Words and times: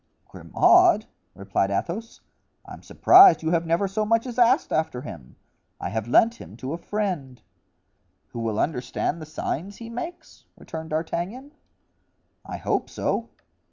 "Grimaud!" 0.27 1.05
replied 1.35 1.69
Athos. 1.69 2.21
"I'm 2.65 2.81
surprised 2.81 3.43
you 3.43 3.51
have 3.51 3.67
never 3.67 3.87
so 3.87 4.03
much 4.03 4.25
as 4.25 4.39
asked 4.39 4.73
after 4.73 5.03
him. 5.03 5.35
I 5.79 5.89
have 5.89 6.07
lent 6.07 6.41
him 6.41 6.57
to 6.57 6.73
a 6.73 6.77
friend——" 6.79 7.39
"Who 8.29 8.39
will 8.39 8.59
understand 8.59 9.21
the 9.21 9.27
signs 9.27 9.77
he 9.77 9.91
makes?" 9.91 10.45
returned 10.57 10.89
D'Artagnan. 10.89 11.51
"I 12.43 12.57
hope 12.57 12.89
so." 12.89 13.29